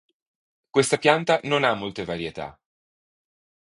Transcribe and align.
Questa 0.71 0.97
pianta 0.97 1.39
non 1.43 1.63
ha 1.63 1.75
molte 1.75 2.05
varietà. 2.05 2.59